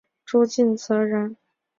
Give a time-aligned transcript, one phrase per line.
[0.25, 1.37] 朱敬则人。